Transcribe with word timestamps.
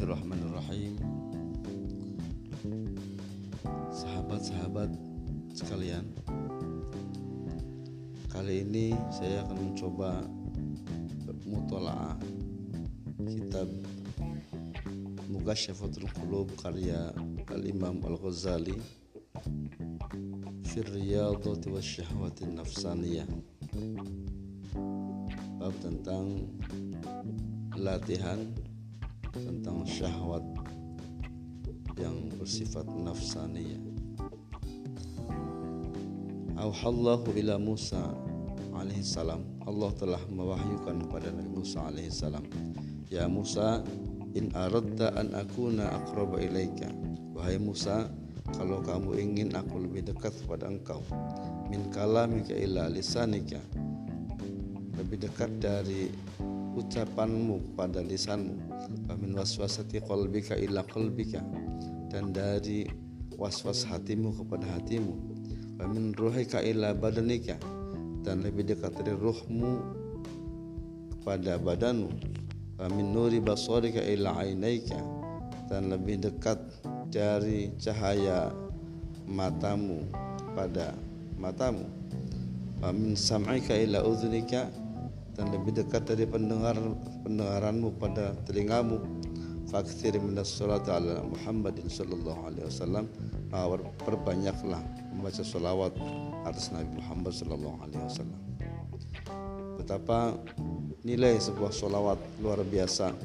Bismillahirrahmanirrahim. 0.00 0.96
Sahabat-sahabat 3.92 4.88
sekalian 5.52 6.08
Kali 8.32 8.64
ini 8.64 8.96
saya 9.12 9.44
akan 9.44 9.60
mencoba 9.60 10.24
Mutola'ah 11.44 12.16
Kitab 13.28 13.68
Mugasyafatul 15.28 16.08
Qulub 16.16 16.48
karya 16.56 17.12
Al-Imam 17.52 18.00
Al-Ghazali 18.00 18.80
Firriyadati 20.64 21.68
wa 21.68 21.82
syahwatin 21.84 22.56
nafsaniyah. 22.56 23.28
Bab 25.60 25.76
tentang 25.84 26.48
latihan 27.76 28.48
tentang 29.34 29.86
syahwat 29.86 30.42
yang 31.94 32.26
bersifat 32.34 32.86
nafsaniyah. 32.86 33.82
Auhallahu 36.58 37.32
ila 37.38 37.56
Musa 37.56 38.12
alaihi 38.74 39.06
salam. 39.06 39.46
Allah 39.64 39.90
telah 39.96 40.22
mewahyukan 40.28 41.06
kepada 41.06 41.32
Nabi 41.32 41.50
Musa 41.62 41.88
alaihi 41.88 42.12
salam. 42.12 42.44
Ya 43.08 43.30
Musa, 43.30 43.80
in 44.34 44.50
aradta 44.52 45.14
an 45.16 45.32
akuna 45.32 45.88
aqraba 45.88 46.42
ilaika. 46.42 46.90
Wahai 47.32 47.56
Musa, 47.56 48.10
kalau 48.56 48.82
kamu 48.82 49.16
ingin 49.16 49.48
aku 49.54 49.78
lebih 49.88 50.10
dekat 50.10 50.34
kepada 50.44 50.68
engkau, 50.68 51.00
min 51.70 51.86
kalamika 51.94 52.52
ila 52.52 52.90
lisanika. 52.90 53.62
Lebih 55.00 55.22
dekat 55.22 55.64
dari 55.64 56.12
ucapanmu 56.76 57.74
pada 57.74 58.02
lisanmu. 58.02 58.54
Wa 59.08 59.14
min 59.18 59.34
waswasati 59.34 60.02
qalbika 60.02 60.54
ila 60.58 60.86
qalbika. 60.86 61.42
Dan 62.10 62.34
dari 62.34 62.86
waswas 63.38 63.86
hatimu 63.86 64.34
kepada 64.34 64.66
hatimu. 64.78 65.14
Wa 65.78 65.86
min 65.90 66.14
ruhika 66.14 66.62
ila 66.62 66.94
badanika. 66.94 67.58
Dan 68.20 68.44
lebih 68.44 68.68
dekat 68.70 68.94
dari 69.00 69.16
ruhmu 69.16 69.72
kepada 71.18 71.56
badanmu. 71.58 72.10
Wa 72.78 72.86
min 72.92 73.12
nuri 73.12 73.40
basarika 73.40 74.00
ila 74.00 74.38
ainaika. 74.40 74.98
Dan 75.70 75.90
lebih 75.94 76.22
dekat 76.22 76.58
dari 77.10 77.70
cahaya 77.78 78.50
matamu 79.26 80.02
pada 80.58 80.94
matamu. 81.38 81.86
Wa 82.82 82.90
min 82.90 83.14
sam'ika 83.14 83.76
ila 83.76 84.02
udhunika 84.02 84.79
dan 85.40 85.56
lebih 85.56 85.72
dekat 85.72 86.04
dari 86.04 86.28
pendengar 86.28 86.76
pendengaranmu 87.24 87.96
pada 87.96 88.36
telingamu. 88.44 89.00
Fakthir 89.72 90.20
minas 90.20 90.52
salat 90.52 90.84
ala 90.84 91.24
Muhammadin 91.24 91.88
sallallahu 91.88 92.44
alaihi 92.44 92.68
wasallam. 92.68 93.08
Perbanyaklah 94.04 94.84
membaca 95.16 95.40
salawat 95.40 95.96
atas 96.44 96.68
Nabi 96.76 96.92
Muhammad 97.00 97.32
sallallahu 97.32 97.78
alaihi 97.80 98.04
wasallam. 98.04 98.40
Betapa 99.80 100.36
nilai 101.08 101.40
sebuah 101.40 101.72
salawat 101.72 102.20
luar 102.44 102.60
biasa 102.60 103.16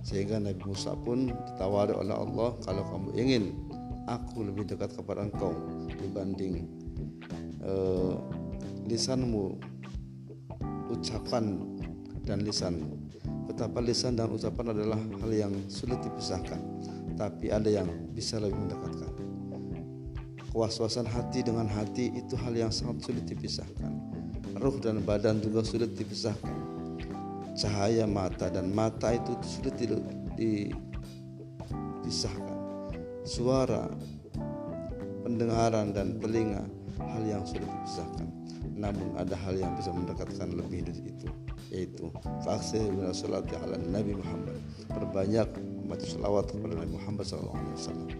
sehingga 0.00 0.40
Nabi 0.40 0.64
Musa 0.64 0.96
pun 0.96 1.28
ditawari 1.28 1.92
oleh 1.92 2.16
Allah 2.16 2.56
kalau 2.64 2.82
kamu 2.88 3.08
ingin 3.20 3.52
aku 4.08 4.48
lebih 4.48 4.64
dekat 4.64 4.96
kepada 4.96 5.28
engkau 5.28 5.52
dibanding 6.00 6.64
uh, 7.60 8.16
lisanmu 8.88 9.60
ucapan 10.90 11.62
dan 12.26 12.42
lisan. 12.42 12.82
Betapa 13.46 13.82
lisan 13.82 14.14
dan 14.14 14.30
ucapan 14.30 14.70
adalah 14.74 14.98
hal 15.22 15.30
yang 15.30 15.54
sulit 15.66 15.98
dipisahkan, 16.02 16.58
tapi 17.18 17.50
ada 17.50 17.70
yang 17.70 17.86
bisa 18.14 18.38
lebih 18.38 18.58
mendekatkan. 18.58 19.10
Kewaswasan 20.50 21.06
hati 21.06 21.46
dengan 21.46 21.70
hati 21.70 22.10
itu 22.14 22.34
hal 22.34 22.54
yang 22.54 22.72
sangat 22.74 23.06
sulit 23.06 23.24
dipisahkan. 23.26 23.92
Ruh 24.58 24.76
dan 24.82 24.98
badan 25.02 25.38
juga 25.38 25.62
sulit 25.62 25.94
dipisahkan. 25.94 26.58
Cahaya 27.54 28.06
mata 28.06 28.50
dan 28.50 28.74
mata 28.74 29.14
itu 29.14 29.38
sulit 29.46 29.78
dipisahkan. 30.34 32.58
Suara, 33.22 33.86
pendengaran 35.22 35.94
dan 35.94 36.18
telinga 36.18 36.66
hal 36.98 37.22
yang 37.26 37.46
sulit 37.46 37.66
dipisahkan 37.66 38.39
namun 38.80 39.12
ada 39.20 39.36
hal 39.36 39.60
yang 39.60 39.76
bisa 39.76 39.92
mendekatkan 39.92 40.56
lebih 40.56 40.88
dari 40.88 41.12
itu 41.12 41.28
yaitu 41.70 42.10
faksir 42.42 42.82
bin 42.90 43.06
salati 43.14 43.54
ala 43.54 43.78
Nabi 43.78 44.18
Muhammad. 44.18 44.58
Perbanyak 44.90 45.48
membaca 45.54 46.02
salawat 46.02 46.50
kepada 46.50 46.74
Nabi 46.82 46.92
Muhammad 46.98 47.24
sallallahu 47.28 47.60
alaihi 47.60 47.76
wasallam. 47.78 48.10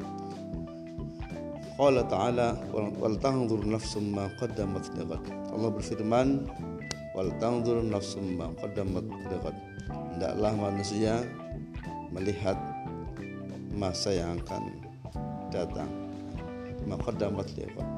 Qala 1.81 2.01
ta'ala 2.07 2.49
wal 2.77 3.17
tanzur 3.19 3.65
nafsum 3.65 4.13
ma 4.13 4.29
qaddamat 4.37 4.85
lighad 5.01 5.25
Allah 5.51 5.71
berfirman 5.73 6.45
wal 7.17 7.33
tanzur 7.41 7.81
nafsum 7.81 8.37
ma 8.37 8.53
qaddamat 8.61 9.09
lighad 9.33 9.57
hendaklah 10.15 10.53
manusia 10.55 11.25
melihat 12.13 12.61
masa 13.73 14.13
yang 14.13 14.37
akan 14.45 14.63
datang. 15.49 15.91
Maqaddamat 16.87 17.49
lighad 17.59 17.89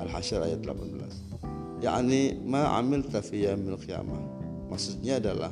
Al-Hasyr 0.00 0.40
ayat 0.40 0.64
18 0.64 1.39
yakni 1.80 2.36
ma 2.44 2.76
amil 2.76 3.02
fi 3.08 3.48
yaumil 3.48 3.80
qiyamah. 3.80 4.20
Maksudnya 4.68 5.18
adalah 5.18 5.50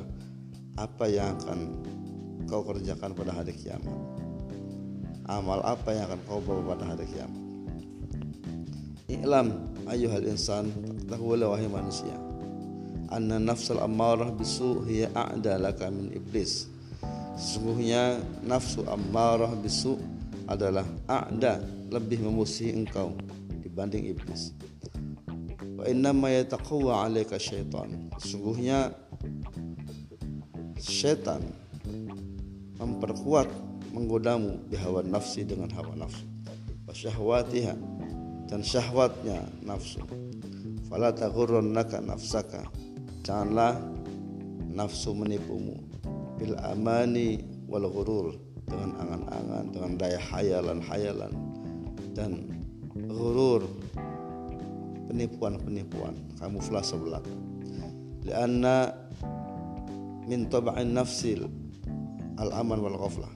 apa 0.77 1.05
yang 1.09 1.35
akan 1.35 1.59
kau 2.45 2.63
kerjakan 2.63 3.11
pada 3.17 3.35
hari 3.35 3.51
kiamat. 3.51 3.97
Amal 5.27 5.59
apa 5.65 5.91
yang 5.91 6.07
akan 6.07 6.19
kau 6.29 6.39
bawa 6.39 6.73
pada 6.73 6.95
hari 6.95 7.05
kiamat. 7.09 7.43
I'lam 9.09 9.73
ayuhal 9.89 10.25
insan 10.29 10.69
tahulah 11.09 11.51
wahai 11.51 11.67
manusia. 11.67 12.13
Anna 13.09 13.41
nafsal 13.41 13.81
ammarah 13.81 14.29
bisu 14.29 14.85
hiya 14.85 15.09
a'da 15.17 15.57
laka 15.57 15.89
min 15.89 16.13
iblis. 16.13 16.69
Sesungguhnya 17.33 18.21
nafsu 18.45 18.85
ammarah 18.85 19.49
bisu 19.57 19.97
adalah 20.45 20.85
a'da 21.09 21.57
lebih 21.89 22.21
memusuhi 22.21 22.77
engkau 22.77 23.17
dibanding 23.65 24.13
iblis 24.13 24.53
wa 25.79 25.87
innama 25.87 26.27
yataqawwa 26.27 27.07
'alaika 27.07 27.39
syaitan. 27.39 28.11
Sungguhnya 28.19 28.91
syaitan 30.75 31.39
memperkuat 32.75 33.47
menggodamu 33.95 34.59
bihawa 34.67 35.07
nafsi 35.07 35.47
dengan 35.47 35.71
hawa 35.71 35.95
nafsu. 35.95 36.27
Wa 36.83 36.91
syahwatiha 36.91 37.75
dan 38.51 38.59
syahwatnya 38.59 39.47
nafsu. 39.63 40.03
Fala 40.91 41.15
taghurrannaka 41.15 42.03
nafsaka. 42.03 42.67
Janganlah 43.23 43.79
nafsu 44.67 45.15
menipumu. 45.15 45.79
Bil 46.35 46.59
amani 46.59 47.39
wal 47.71 47.87
ghurur. 47.87 48.35
Dengan 48.69 48.99
angan-angan 49.01 49.65
dengan 49.73 49.91
daya 49.97 50.19
hayalan-hayalan. 50.19 51.33
Dan 52.13 52.51
ghurur 53.09 53.63
penipuan-penipuan 55.09 56.13
kamuflase 56.37 56.93
belaka 56.95 57.33
lianna 58.23 58.93
min 60.29 60.45
tab'in 60.47 60.93
nafsil 60.93 61.49
al 62.37 62.53
aman 62.53 62.79
wal 62.79 62.95
ghaflah 63.01 63.33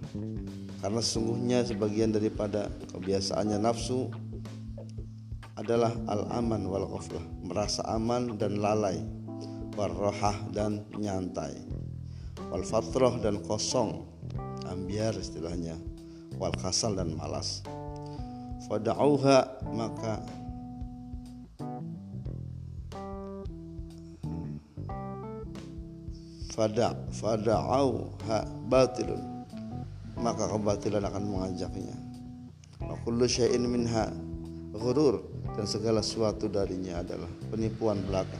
karena 0.80 1.02
sesungguhnya 1.02 1.66
sebagian 1.66 2.14
daripada 2.14 2.70
kebiasaannya 2.94 3.58
nafsu 3.58 4.14
adalah 5.58 5.92
al 6.06 6.30
aman 6.38 6.70
wal 6.70 6.86
ghaflah 6.86 7.26
merasa 7.42 7.82
aman 7.90 8.38
dan 8.38 8.62
lalai 8.62 9.02
warrohah 9.74 10.38
dan 10.54 10.86
nyantai. 10.98 11.54
Wal 12.54 12.66
fatrah 12.66 13.18
dan 13.22 13.42
kosong 13.42 14.06
ambiar 14.70 15.18
istilahnya. 15.18 15.78
Wal 16.38 16.54
kasal 16.58 16.98
dan 16.98 17.14
malas. 17.18 17.66
Fada'uha 18.70 19.70
maka 19.74 20.22
fada 26.54 26.94
ha 28.30 28.38
batilun. 28.70 29.22
Maka 30.14 30.46
kebatilan 30.46 31.02
akan 31.02 31.24
mengajaknya. 31.26 31.98
Wa 32.78 32.94
kullu 33.02 33.26
syai'in 33.26 33.66
minha 33.66 34.14
ghurur. 34.78 35.26
Dan 35.58 35.66
segala 35.66 36.06
sesuatu 36.06 36.50
darinya 36.50 37.02
adalah 37.02 37.30
penipuan 37.50 38.02
belaka. 38.06 38.38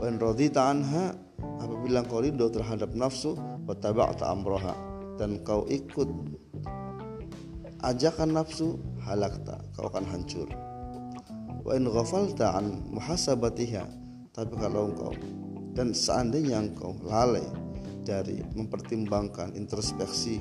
Wa 0.00 0.08
in 0.08 0.16
radita 0.16 0.72
anha 0.72 1.12
apabila 1.60 2.04
kau 2.08 2.24
ridho 2.24 2.48
terhadap 2.48 2.96
nafsu 2.96 3.36
wa 3.36 3.76
taba'ta 3.76 4.32
amroha. 4.32 4.72
Dan 5.20 5.44
kau 5.44 5.68
ikut 5.68 6.08
ajakan 7.84 8.40
nafsu 8.40 8.80
halakta 9.04 9.60
kau 9.76 9.92
akan 9.92 10.08
hancur. 10.08 10.48
Wa 11.60 11.76
in 11.76 11.84
ghafalta 11.84 12.56
an 12.56 12.80
muhasabatiha 12.88 13.84
tapi 14.30 14.54
kalau 14.56 14.88
engkau 14.88 15.12
dan 15.80 15.96
seandainya 15.96 16.60
engkau 16.60 16.92
lalai 17.08 17.48
dari 18.04 18.44
mempertimbangkan 18.52 19.56
introspeksi 19.56 20.36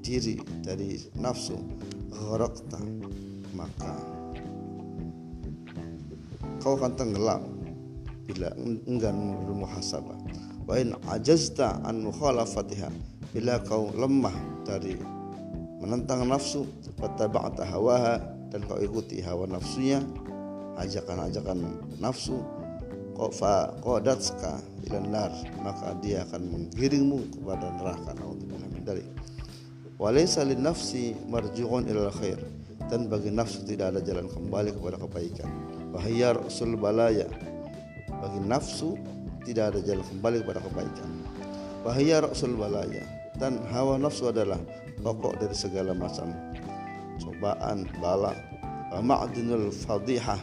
diri 0.00 0.40
dari 0.64 0.96
nafsu 1.20 1.60
gharakta 2.08 2.80
maka 3.52 3.92
kau 6.64 6.80
akan 6.80 6.96
tenggelam 6.96 7.44
bila 8.24 8.48
enggan 8.88 9.36
bermuhasabah 9.44 10.16
wa 10.64 10.74
in 10.80 10.96
ajazta 11.12 11.84
an 11.84 12.08
mukhalafatiha 12.08 12.88
bila 13.36 13.60
kau 13.68 13.92
lemah 13.92 14.32
dari 14.64 14.96
menentang 15.76 16.24
nafsu 16.24 16.64
wattaba'ta 16.96 17.68
hawaha 17.68 18.16
dan 18.48 18.64
kau 18.64 18.80
ikuti 18.80 19.20
hawa 19.20 19.44
nafsunya 19.44 20.00
ajakan-ajakan 20.80 21.68
nafsu 22.00 22.40
kau 23.18 23.34
fa 23.34 23.74
qadatska 23.82 24.62
ila 24.86 24.98
nar 25.02 25.34
maka 25.58 25.98
dia 25.98 26.22
akan 26.30 26.42
menggiringmu 26.46 27.34
kepada 27.34 27.66
neraka. 27.74 28.14
Naudzubillah 28.14 29.02
walaysa 29.98 30.46
lin 30.46 30.62
nafsi 30.62 31.18
marju'un 31.26 31.82
ila 31.90 32.14
khair 32.14 32.38
dan 32.86 33.10
bagi 33.10 33.34
nafsu 33.34 33.66
tidak 33.66 33.98
ada 33.98 34.00
jalan 34.00 34.30
kembali 34.30 34.70
kepada 34.78 34.96
kebaikan. 35.02 35.50
Wahiyar 35.92 36.38
usul 36.46 36.78
balaya. 36.78 37.26
Bagi 38.08 38.40
nafsu 38.46 38.96
tidak 39.48 39.72
ada 39.72 39.80
jalan 39.80 40.04
kembali 40.04 40.36
kepada 40.44 40.60
kebaikan. 40.60 41.08
Wahya 41.80 42.20
rasul 42.20 42.52
balaya. 42.60 43.00
Dan 43.40 43.64
hawa 43.72 43.96
nafsu 43.96 44.28
adalah 44.28 44.60
pokok 45.00 45.40
dari 45.40 45.56
segala 45.56 45.94
macam 45.96 46.34
cobaan, 47.16 47.88
bala, 47.96 48.36
ma'dinul 48.98 49.72
fadihah. 49.72 50.36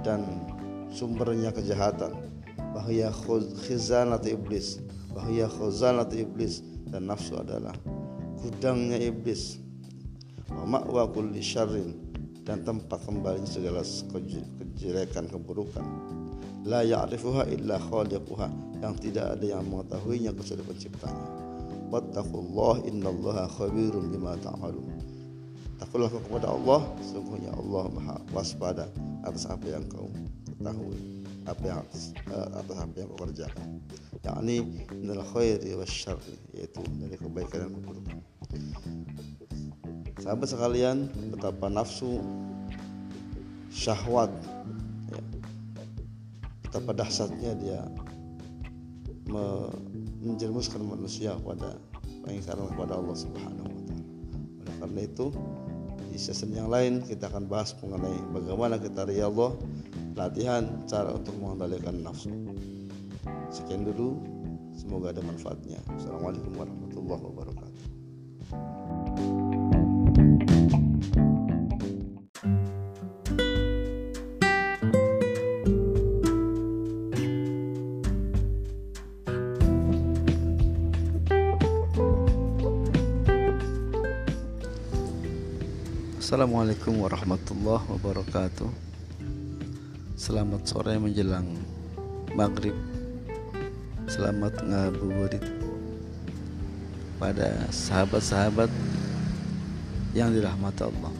Dan 0.00 0.24
sumbernya 0.92 1.50
kejahatan. 1.50 2.14
Wahya 2.76 3.08
khizanat 3.64 4.28
iblis, 4.28 4.80
wahya 5.16 5.48
khizanat 5.48 6.12
iblis. 6.12 6.60
Dan 6.86 7.08
nafsu 7.10 7.34
adalah 7.40 7.74
gudangnya 8.38 9.00
iblis. 9.00 9.58
Wa 10.52 11.08
kulli 11.10 11.42
syarrin. 11.42 11.96
Dan 12.46 12.62
tempat 12.62 13.02
kembali 13.02 13.42
segala 13.42 13.82
kejelekan 13.82 15.26
keburukan. 15.26 15.82
La 16.62 16.86
ya'rifuha 16.86 17.50
illa 17.50 17.80
khaliquha. 17.80 18.46
Yang 18.78 19.10
tidak 19.10 19.34
ada 19.34 19.46
yang 19.56 19.66
mengetahuinya 19.66 20.30
kecuali 20.36 20.62
penciptanya. 20.62 21.26
Wattaqullah 21.90 22.86
innallaha 22.86 23.50
khabirum 23.50 24.14
bima 24.14 24.38
ta'malun. 24.38 24.94
Takutlah 25.82 26.12
kepada 26.12 26.54
Allah. 26.54 26.86
Sungguhnya 27.02 27.50
Allah 27.56 27.84
maha 27.90 28.16
waspada 28.30 28.86
atas 29.26 29.50
apa 29.50 29.66
yang 29.66 29.82
kau 29.90 30.06
ketahui 30.66 30.98
apa 31.46 31.62
yang 31.62 31.82
uh, 32.34 32.58
atas 32.58 32.76
apa 32.82 32.94
yang 32.98 33.06
kau 33.14 33.22
kerjakan. 33.22 33.78
Yakni 34.26 34.66
minal 34.98 35.22
khairi 35.30 35.78
wasyarri 35.78 36.34
yaitu 36.58 36.82
dari 36.98 37.14
kebaikan 37.14 37.58
dan 37.62 37.70
keburukan. 37.70 38.18
Sahabat 40.18 40.48
sekalian 40.50 41.06
betapa 41.30 41.70
nafsu 41.70 42.18
syahwat 43.70 44.34
betapa 46.66 46.90
dahsyatnya 46.98 47.52
dia 47.62 47.80
menjerumuskan 50.18 50.82
manusia 50.82 51.38
pada 51.46 51.78
pengingkaran 52.26 52.66
kepada 52.74 52.98
Allah 52.98 53.14
Subhanahu 53.14 53.70
wa 53.70 53.82
taala. 53.86 54.02
Oleh 54.66 54.74
karena 54.82 55.00
itu, 55.06 55.26
di 56.10 56.18
season 56.18 56.50
yang 56.58 56.66
lain 56.74 57.06
kita 57.06 57.30
akan 57.30 57.46
bahas 57.46 57.70
mengenai 57.78 58.18
bagaimana 58.34 58.82
kita 58.82 59.06
Allah 59.06 59.54
latihan 60.16 60.64
cara 60.88 61.12
untuk 61.12 61.36
mengendalikan 61.36 62.00
nafsu. 62.00 62.32
Sekian 63.52 63.84
dulu, 63.84 64.16
semoga 64.72 65.12
ada 65.12 65.20
manfaatnya. 65.20 65.76
Assalamualaikum 65.92 66.56
warahmatullahi 66.56 67.22
wabarakatuh. 67.22 67.84
Assalamualaikum 86.16 87.06
warahmatullahi 87.06 87.86
wabarakatuh 87.86 88.95
Selamat 90.26 90.66
sore 90.66 90.98
menjelang 90.98 91.46
maghrib. 92.34 92.74
Selamat 94.10 94.58
ngabuburit 94.58 95.38
Pada 97.14 97.70
sahabat-sahabat 97.70 98.66
Yang 100.18 100.42
dirahmati 100.42 100.82
Allah. 100.82 101.14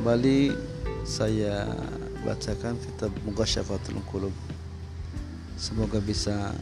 Kembali 0.00 0.56
saya 1.04 1.68
bacakan 2.24 2.80
kitab 2.80 3.12
Mughasyafatul 3.28 4.00
Qulub. 4.08 4.32
Semoga 5.60 6.00
bisa 6.00 6.56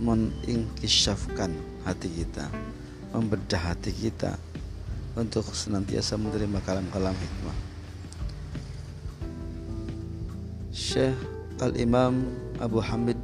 menginkishafkan 0.00 1.52
hati 1.84 2.08
kita 2.24 2.48
membedah 3.12 3.76
hati 3.76 3.92
kita 3.92 4.40
untuk 5.20 5.44
senantiasa 5.52 6.16
menerima 6.16 6.64
kalam-kalam 6.64 7.12
hikmah. 7.12 7.56
Syekh 10.72 11.12
Al-Imam 11.60 12.24
Abu 12.56 12.80
Hamid 12.80 13.20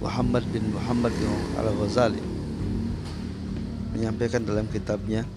Muhammad 0.00 0.48
bin 0.48 0.72
Muhammad 0.72 1.12
Al-Ghazali 1.60 2.24
menyampaikan 3.92 4.40
dalam 4.48 4.64
kitabnya 4.72 5.28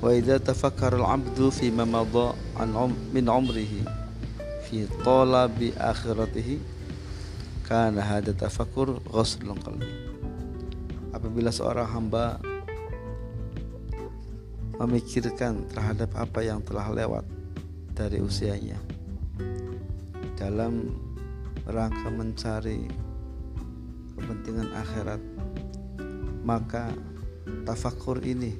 wa 0.00 0.14
idza 0.14 0.40
tafakkara 0.40 0.96
al-'abdu 0.96 1.52
fi 1.52 1.68
ma 1.68 1.84
madha 1.84 2.32
an 2.56 2.70
um, 2.72 2.94
min 3.10 3.26
umrihi 3.26 3.82
fi 4.64 4.86
talabi 5.02 5.74
akhiratihi 5.74 6.62
kana 7.66 8.00
hada 8.00 8.30
tafakkur 8.30 9.02
ghuslun 9.10 9.58
qalbi 9.58 9.90
apabila 11.10 11.50
seorang 11.50 11.90
hamba 11.90 12.38
memikirkan 14.78 15.66
terhadap 15.74 16.14
apa 16.14 16.40
yang 16.46 16.62
telah 16.62 16.86
lewat 16.94 17.26
dari 17.98 18.22
usianya. 18.22 18.78
Dalam 20.38 20.94
rangka 21.66 22.08
mencari 22.14 22.86
kepentingan 24.14 24.70
akhirat 24.70 25.22
maka 26.46 26.94
tafakur 27.66 28.22
ini 28.22 28.54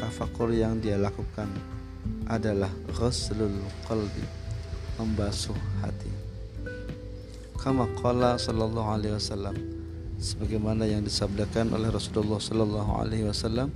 tafakur 0.00 0.50
yang 0.50 0.80
dia 0.80 0.98
lakukan 0.98 1.46
adalah 2.26 2.72
ghuslul 2.96 3.62
qalbi 3.84 4.24
membasuh 4.96 5.56
hati. 5.84 6.10
Kama 7.60 7.88
qala 8.00 8.36
sallallahu 8.36 8.88
alaihi 8.98 9.14
wasallam 9.16 9.56
sebagaimana 10.20 10.84
yang 10.88 11.04
disabdakan 11.04 11.72
oleh 11.76 11.88
Rasulullah 11.92 12.40
sallallahu 12.40 12.90
alaihi 13.00 13.28
wasallam 13.28 13.72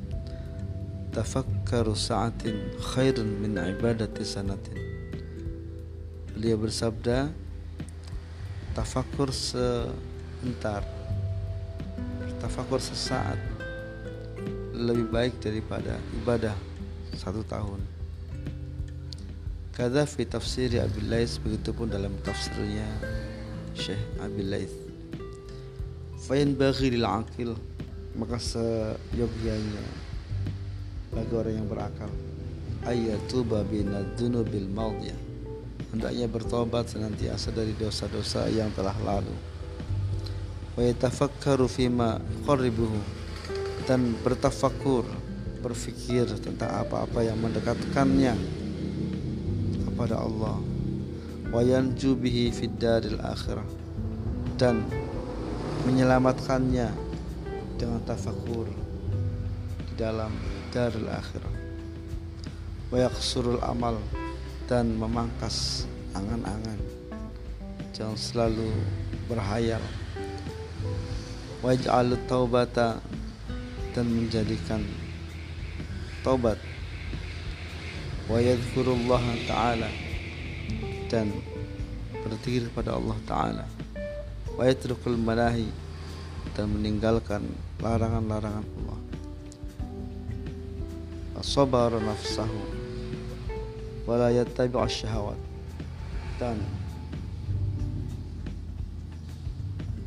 tafakkaru 1.19 1.99
sa'atin 1.99 2.79
khairun 2.79 3.27
min 3.43 3.59
ibadati 3.59 4.23
sanatin 4.23 4.79
beliau 6.31 6.63
bersabda 6.63 7.35
tafakur 8.71 9.35
sebentar 9.35 10.87
tafakur 12.39 12.79
sesaat 12.79 13.35
lebih 14.79 15.11
baik 15.11 15.35
daripada 15.43 15.99
ibadah 16.23 16.55
satu 17.19 17.43
tahun 17.43 17.83
Kada 19.79 20.11
fi 20.11 20.27
tafsir 20.27 20.75
Abil 20.83 21.07
Lais 21.07 21.39
begitupun 21.39 21.87
dalam 21.87 22.11
tafsirnya 22.27 22.83
Syekh 23.79 24.03
Abil. 24.19 24.67
Fain 26.19 26.59
bagi 26.59 26.99
lil 26.99 27.07
akil 27.07 27.55
maka 28.19 28.43
seyogyanya 28.43 30.08
bagi 31.19 31.35
orang 31.35 31.55
yang 31.59 31.67
berakal. 31.67 32.11
Ayatuba 32.87 33.67
binadunubil 33.67 34.71
maudiyah 34.71 35.29
hendaknya 35.93 36.29
bertobat 36.29 36.93
senantiasa 36.93 37.49
dari 37.53 37.73
dosa-dosa 37.73 38.49
yang 38.53 38.69
telah 38.77 38.95
lalu. 39.01 39.33
Wa 40.77 40.83
yatafakkaru 40.85 41.67
fima 41.67 42.21
dan 43.89 44.15
bertafakur 44.21 45.09
berfikir 45.59 46.29
tentang 46.39 46.87
apa-apa 46.87 47.25
yang 47.25 47.41
mendekatkannya 47.41 48.37
kepada 49.89 50.21
Allah. 50.21 50.61
Wa 51.49 51.65
yanju 51.65 52.15
bihi 52.15 52.53
fid 52.53 52.77
daril 52.77 53.19
akhirah. 53.19 53.67
Dan 54.59 54.85
menyelamatkannya 55.87 56.91
dengan 57.79 58.03
tafakur 58.03 58.67
di 59.89 59.95
dalam 59.95 60.35
darul 60.73 61.09
akhirah. 61.09 61.55
Wa 62.89 62.97
yaqsurul 63.09 63.61
amal 63.61 64.01
dan 64.69 64.97
memangkas 64.97 65.89
angan-angan. 66.13 66.81
Jangan 67.93 68.17
selalu 68.17 68.73
berhayal. 69.29 69.83
Waj'al 71.65 72.15
taubata 72.31 73.03
dan 73.93 74.07
menjadikan 74.09 74.85
taubat. 76.23 76.61
Wa 78.29 78.39
yadhkurullah 78.39 79.25
ta'ala 79.49 79.89
dan 81.09 81.33
berzikir 82.23 82.69
kepada 82.69 83.01
Allah 83.01 83.17
taala. 83.25 83.65
Wa 84.55 84.69
yatrukul 84.69 85.17
malahi 85.17 85.69
dan 86.53 86.69
meninggalkan 86.73 87.45
larangan-larangan 87.81 88.65
Allah 88.65 88.88
sabar 91.43 91.93
nafsahu 91.95 92.61
wa 94.09 94.15
la 94.17 94.29
yattabi'u 94.33 94.89
syahawat 94.89 95.39
dan 96.39 96.57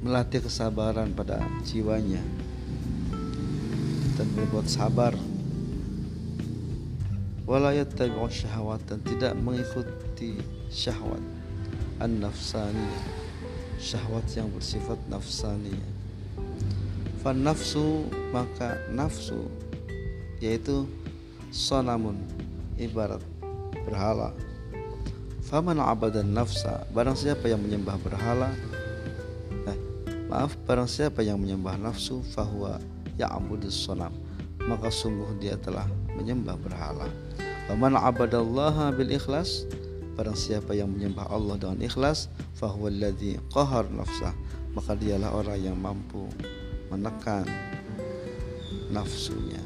melatih 0.01 0.41
kesabaran 0.41 1.13
pada 1.13 1.45
jiwanya. 1.61 2.21
Dan 4.17 4.27
berbuat 4.33 4.65
sabar. 4.65 5.13
Wala 7.45 7.73
yattabi'u 7.77 8.25
syahawat 8.25 8.81
dan 8.89 8.99
tidak 9.05 9.37
mengikuti 9.37 10.41
syahwat. 10.73 11.21
An-nafsaniyah. 12.01 13.05
Syahwat 13.77 14.25
yang 14.33 14.49
bersifat 14.49 14.97
nafsaniyah. 15.05 15.89
Fan 17.21 17.45
nafsu 17.45 18.09
maka 18.33 18.81
nafsu 18.89 19.45
yaitu 20.41 20.89
sonamun 21.51 22.17
ibarat 22.79 23.19
berhala. 23.85 24.31
Faman 25.45 25.83
abadan 25.83 26.31
nafsa 26.31 26.87
barang 26.95 27.19
siapa 27.19 27.51
yang 27.51 27.59
menyembah 27.59 27.99
berhala 27.99 28.55
eh, 29.67 29.77
maaf 30.31 30.55
barang 30.63 30.87
siapa 30.87 31.19
yang 31.19 31.43
menyembah 31.43 31.75
nafsu 31.75 32.23
fahuwa 32.31 32.79
ya'budus 33.19 33.75
sonam. 33.75 34.15
Maka 34.63 34.87
sungguh 34.87 35.35
dia 35.43 35.59
telah 35.59 35.85
menyembah 36.15 36.55
berhala. 36.55 37.11
Faman 37.69 37.95
abadallaha 37.95 38.91
bil 38.91 39.15
ikhlas 39.15 39.63
Barang 40.19 40.35
siapa 40.35 40.75
yang 40.75 40.91
menyembah 40.91 41.23
Allah 41.31 41.55
dengan 41.55 41.79
ikhlas 41.87 42.27
Fahuwa 42.59 42.91
alladhi 42.91 43.39
qahar 43.47 43.87
nafsah 43.87 44.35
Maka 44.75 44.91
dialah 44.99 45.31
orang 45.31 45.55
yang 45.55 45.79
mampu 45.79 46.27
menekan 46.91 47.47
nafsunya 48.91 49.60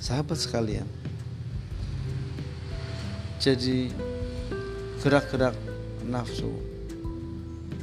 Sahabat 0.00 0.40
sekalian 0.40 0.88
Jadi 3.36 3.92
gerak-gerak 5.04 5.54
nafsu 6.08 6.50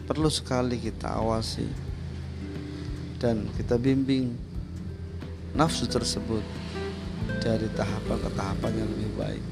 Perlu 0.10 0.28
sekali 0.34 0.82
kita 0.82 1.22
awasi 1.22 1.70
Dan 3.22 3.48
kita 3.54 3.78
bimbing 3.78 4.34
nafsu 5.58 5.90
tersebut 5.90 6.44
dari 7.42 7.68
tahapan 7.74 8.18
ke 8.22 8.30
tahapan 8.38 8.72
yang 8.78 8.90
lebih 8.94 9.12
baik. 9.18 9.46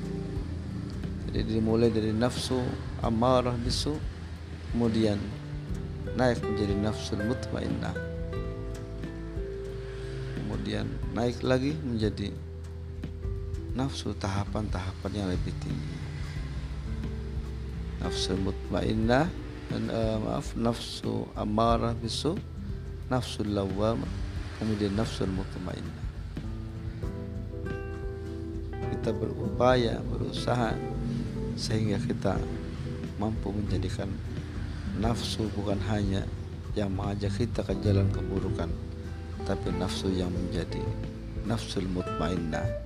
Jadi 1.31 1.39
dimulai 1.59 1.89
dari 1.91 2.11
nafsu 2.15 2.61
amarah 3.03 3.57
bisu 3.57 3.97
kemudian 4.71 5.19
naik 6.15 6.39
menjadi 6.45 6.75
nafsu 6.79 7.17
mutmainnah. 7.19 7.95
Kemudian 10.37 10.87
naik 11.17 11.41
lagi 11.43 11.75
menjadi 11.83 12.31
nafsu 13.75 14.15
tahapan-tahapan 14.15 15.11
yang 15.11 15.27
lebih 15.27 15.51
tinggi. 15.59 15.99
Nafsu 17.99 18.39
mutmainnah 18.39 19.27
dan 19.67 19.83
uh, 19.91 20.17
maaf 20.23 20.55
nafsu 20.55 21.27
amarah 21.35 21.91
bisu 21.91 22.39
nafsu 23.11 23.43
lawam 23.43 23.99
kemudian 24.57 24.95
nafsu 24.95 25.27
mutmainnah. 25.27 26.05
Kita 28.95 29.11
berupaya 29.11 29.99
berusaha 30.07 30.71
sehingga 31.59 31.99
kita 31.99 32.39
mampu 33.19 33.51
menjadikan 33.51 34.07
nafsu 35.03 35.51
bukan 35.51 35.79
hanya 35.91 36.23
yang 36.75 36.91
mengajak 36.91 37.31
kita 37.35 37.63
ke 37.63 37.75
jalan 37.83 38.07
keburukan 38.11 38.71
tapi 39.47 39.71
nafsu 39.75 40.11
yang 40.11 40.31
menjadi 40.31 40.83
nafsul 41.47 41.87
mutmainnah 41.87 42.84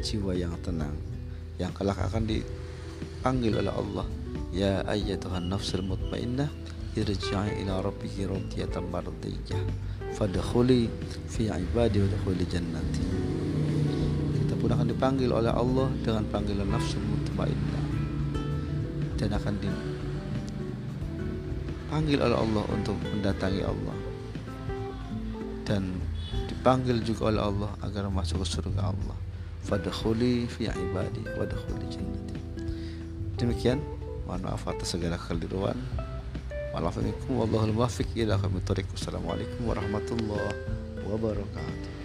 jiwa 0.00 0.32
yang 0.32 0.56
tenang 0.64 0.96
yang 1.60 1.76
kelak 1.76 2.00
akan 2.00 2.24
dipanggil 2.24 3.60
oleh 3.60 3.68
Allah. 3.68 4.08
Ya 4.50 4.80
ayyatuhan 4.88 5.46
nafsul 5.52 5.84
mutmainnah 5.84 6.48
irji'i 6.96 7.62
ila 7.62 7.84
rabbiki 7.84 8.26
radiyatan 8.26 8.88
mardiyah 8.88 9.62
fadkhuli 10.16 10.88
fi 11.28 11.52
ibadi 11.52 12.00
wa 12.00 12.32
jannati. 12.48 13.04
Pun 14.60 14.68
akan 14.76 14.92
dipanggil 14.92 15.32
oleh 15.32 15.48
Allah 15.48 15.88
dengan 16.04 16.20
panggilan 16.28 16.68
nafsu 16.68 17.00
mutmainnah. 17.00 17.80
Dan 19.16 19.32
akan 19.32 19.56
dipanggil 21.88 22.20
oleh 22.20 22.36
Allah 22.36 22.64
untuk 22.68 23.00
mendatangi 23.00 23.64
Allah. 23.64 23.96
Dan 25.64 25.96
dipanggil 26.44 27.00
juga 27.00 27.32
oleh 27.32 27.40
Allah 27.40 27.72
agar 27.80 28.12
masuk 28.12 28.44
ke 28.44 28.52
surga 28.52 28.92
Allah 28.92 29.29
fadkhuli 29.66 30.46
fi 30.48 30.70
ibadi 30.70 31.22
wadkhuli 31.36 31.86
jannati 31.90 32.36
demikian 33.36 33.80
mohon 34.26 34.42
maaf 34.44 34.64
atas 34.68 34.94
segala 34.94 35.18
keliruan 35.18 35.76
Waalaikumsalam 36.70 37.34
warahmatullahi 37.34 37.74
wabarakatuh. 37.74 38.94
Assalamualaikum 38.94 39.60
warahmatullahi 39.66 40.54
wabarakatuh. 41.02 41.99